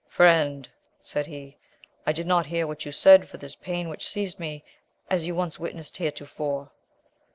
Friend! 0.09 0.67
said 0.99 1.27
he, 1.27 1.57
I 2.07 2.11
did 2.11 2.25
not 2.25 2.47
hear 2.47 2.65
what 2.65 2.85
you 2.87 2.91
said 2.91 3.29
for 3.29 3.37
this 3.37 3.55
pain 3.55 3.87
which 3.87 4.07
seized 4.09 4.39
me, 4.39 4.63
as 5.11 5.27
you 5.27 5.35
once 5.35 5.59
witnessed 5.59 5.97
heretofore. 5.97 6.71